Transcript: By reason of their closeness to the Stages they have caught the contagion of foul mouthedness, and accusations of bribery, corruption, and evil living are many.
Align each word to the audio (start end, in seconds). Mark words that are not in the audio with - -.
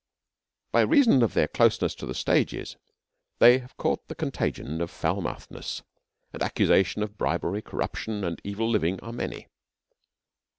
By 0.71 0.81
reason 0.81 1.21
of 1.21 1.35
their 1.35 1.47
closeness 1.47 1.93
to 1.93 2.07
the 2.07 2.15
Stages 2.15 2.75
they 3.37 3.59
have 3.59 3.77
caught 3.77 4.07
the 4.07 4.15
contagion 4.15 4.81
of 4.81 4.89
foul 4.89 5.21
mouthedness, 5.21 5.83
and 6.33 6.41
accusations 6.41 7.03
of 7.03 7.19
bribery, 7.19 7.61
corruption, 7.61 8.23
and 8.23 8.41
evil 8.43 8.67
living 8.67 8.99
are 9.01 9.13
many. 9.13 9.47